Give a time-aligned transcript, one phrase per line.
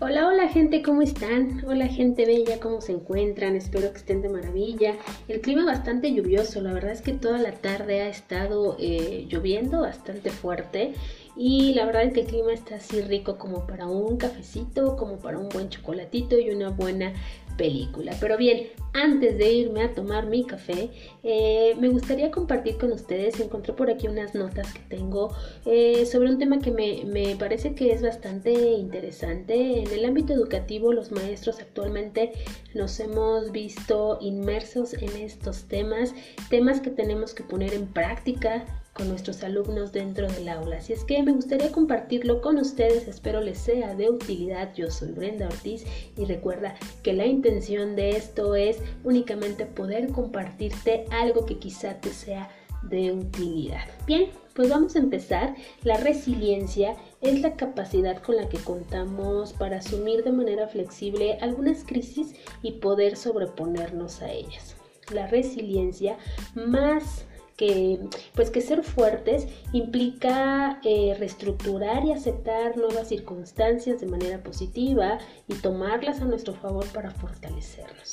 [0.00, 1.64] Hola, hola gente, ¿cómo están?
[1.66, 3.56] Hola gente bella, ¿cómo se encuentran?
[3.56, 4.94] Espero que estén de maravilla.
[5.26, 9.80] El clima bastante lluvioso, la verdad es que toda la tarde ha estado eh, lloviendo
[9.80, 10.94] bastante fuerte
[11.38, 15.18] y la verdad es que el clima está así rico como para un cafecito, como
[15.18, 17.12] para un buen chocolatito y una buena
[17.56, 18.12] película.
[18.20, 20.90] Pero bien, antes de irme a tomar mi café,
[21.22, 25.32] eh, me gustaría compartir con ustedes, encontré por aquí unas notas que tengo
[25.64, 29.82] eh, sobre un tema que me, me, parece que es bastante interesante.
[29.82, 32.32] En el ámbito educativo, los maestros actualmente
[32.74, 36.14] nos hemos visto inmersos en estos temas,
[36.50, 38.64] temas que tenemos que poner en práctica
[38.98, 40.76] con nuestros alumnos dentro del aula.
[40.78, 44.74] Así es que me gustaría compartirlo con ustedes, espero les sea de utilidad.
[44.74, 45.84] Yo soy Brenda Ortiz
[46.16, 52.10] y recuerda que la intención de esto es únicamente poder compartirte algo que quizá te
[52.10, 52.50] sea
[52.82, 53.86] de utilidad.
[54.06, 55.54] Bien, pues vamos a empezar.
[55.84, 61.84] La resiliencia es la capacidad con la que contamos para asumir de manera flexible algunas
[61.84, 64.76] crisis y poder sobreponernos a ellas.
[65.12, 66.18] La resiliencia
[66.54, 67.24] más
[67.58, 67.98] que,
[68.34, 75.54] pues que ser fuertes implica eh, reestructurar y aceptar nuevas circunstancias de manera positiva y
[75.54, 78.10] tomarlas a nuestro favor para fortalecernos.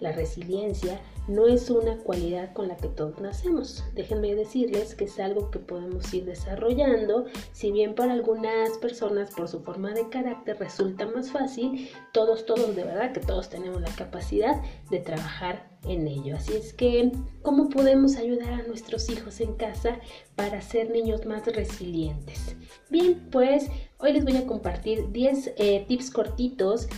[0.00, 3.84] La resiliencia no es una cualidad con la que todos nacemos.
[3.94, 9.48] Déjenme decirles que es algo que podemos ir desarrollando, si bien para algunas personas por
[9.48, 13.94] su forma de carácter resulta más fácil, todos, todos, de verdad que todos tenemos la
[13.94, 16.36] capacidad de trabajar en ello.
[16.36, 19.98] Así es que, ¿cómo podemos ayudar a nuestros hijos en casa
[20.36, 22.56] para ser niños más resilientes?
[22.88, 26.88] Bien, pues hoy les voy a compartir 10 eh, tips cortitos.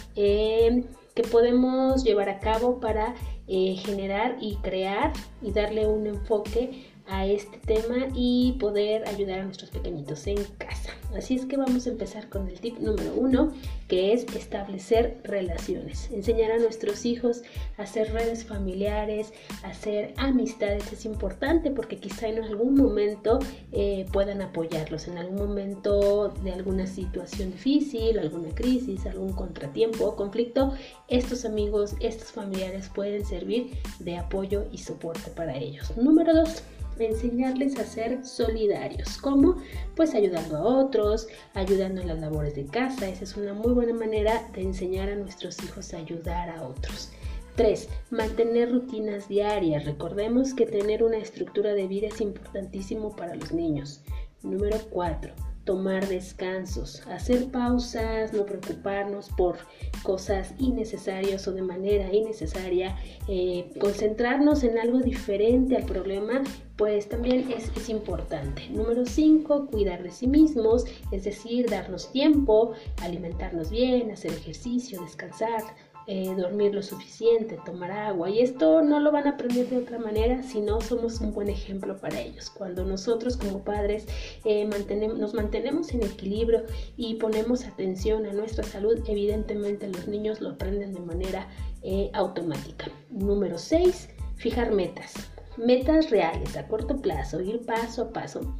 [1.14, 3.14] Que podemos llevar a cabo para
[3.46, 9.44] eh, generar y crear y darle un enfoque a este tema y poder ayudar a
[9.44, 10.90] nuestros pequeñitos en casa.
[11.16, 13.52] Así es que vamos a empezar con el tip número uno,
[13.88, 16.08] que es establecer relaciones.
[16.12, 17.42] Enseñar a nuestros hijos
[17.78, 19.32] a hacer redes familiares,
[19.64, 23.40] a hacer amistades es importante porque quizá en algún momento
[23.72, 30.14] eh, puedan apoyarlos, en algún momento de alguna situación difícil, alguna crisis, algún contratiempo o
[30.14, 30.74] conflicto,
[31.08, 35.96] estos amigos, estos familiares pueden servir de apoyo y soporte para ellos.
[35.96, 36.62] Número dos,
[37.06, 39.18] enseñarles a ser solidarios.
[39.18, 39.56] ¿Cómo?
[39.96, 43.08] Pues ayudando a otros, ayudando en las labores de casa.
[43.08, 47.10] Esa es una muy buena manera de enseñar a nuestros hijos a ayudar a otros.
[47.56, 47.88] 3.
[48.10, 49.84] Mantener rutinas diarias.
[49.84, 54.02] Recordemos que tener una estructura de vida es importantísimo para los niños.
[54.42, 59.58] Número 4 tomar descansos, hacer pausas, no preocuparnos por
[60.02, 62.96] cosas innecesarias o de manera innecesaria,
[63.28, 66.42] eh, concentrarnos en algo diferente al problema,
[66.76, 68.68] pues también es, es importante.
[68.70, 72.72] Número 5, cuidar de sí mismos, es decir, darnos tiempo,
[73.02, 75.62] alimentarnos bien, hacer ejercicio, descansar,
[76.12, 78.28] eh, dormir lo suficiente, tomar agua.
[78.28, 81.48] Y esto no lo van a aprender de otra manera si no somos un buen
[81.48, 82.50] ejemplo para ellos.
[82.50, 84.06] Cuando nosotros como padres
[84.44, 86.64] eh, nos mantenemos en equilibrio
[86.96, 91.46] y ponemos atención a nuestra salud, evidentemente los niños lo aprenden de manera
[91.82, 92.90] eh, automática.
[93.10, 95.14] Número 6, fijar metas
[95.56, 98.58] metas reales a corto plazo, ir paso a paso,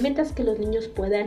[0.00, 1.26] metas que los niños puedan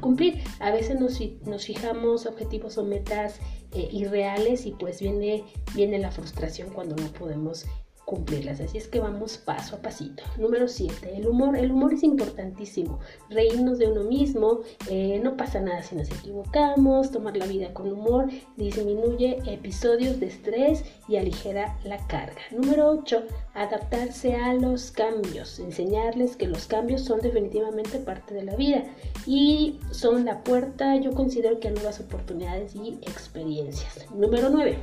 [0.00, 0.42] cumplir.
[0.60, 3.40] A veces nos, nos, fijamos objetivos o metas
[3.72, 5.44] eh, irreales y pues viene,
[5.74, 7.66] viene la frustración cuando no podemos
[8.08, 8.60] cumplirlas.
[8.60, 10.22] Así es que vamos paso a pasito.
[10.38, 11.58] Número 7, el humor.
[11.58, 13.00] El humor es importantísimo.
[13.28, 17.92] Reírnos de uno mismo, eh, no pasa nada si nos equivocamos, tomar la vida con
[17.92, 22.40] humor disminuye episodios de estrés y aligera la carga.
[22.50, 25.58] Número 8, adaptarse a los cambios.
[25.58, 28.84] Enseñarles que los cambios son definitivamente parte de la vida
[29.26, 34.06] y son la puerta, yo considero que a nuevas oportunidades y experiencias.
[34.14, 34.78] Número 9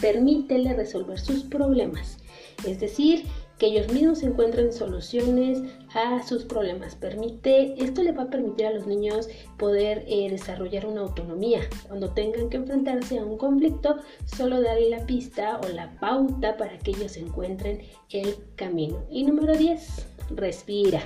[0.00, 2.18] permítele resolver sus problemas.
[2.66, 3.24] Es decir,
[3.58, 5.58] que ellos mismos encuentren soluciones
[5.94, 6.94] a sus problemas.
[6.94, 9.28] Permite, esto le va a permitir a los niños
[9.58, 11.60] poder eh, desarrollar una autonomía.
[11.88, 16.78] Cuando tengan que enfrentarse a un conflicto, solo darle la pista o la pauta para
[16.78, 19.04] que ellos encuentren el camino.
[19.10, 21.02] Y número 10, respira.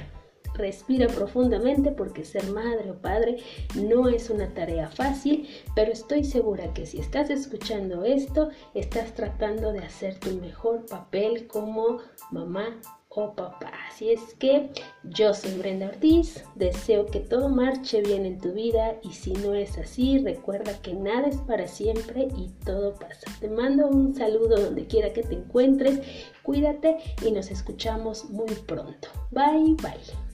[0.55, 3.39] Respira profundamente porque ser madre o padre
[3.75, 9.73] no es una tarea fácil, pero estoy segura que si estás escuchando esto, estás tratando
[9.73, 11.99] de hacer tu mejor papel como
[12.31, 12.79] mamá
[13.15, 13.71] o papá.
[13.91, 14.71] Así es que
[15.05, 19.55] yo soy Brenda Ortiz, deseo que todo marche bien en tu vida y si no
[19.55, 23.27] es así, recuerda que nada es para siempre y todo pasa.
[23.41, 26.01] Te mando un saludo donde quiera que te encuentres,
[26.43, 29.09] cuídate y nos escuchamos muy pronto.
[29.31, 30.32] Bye bye.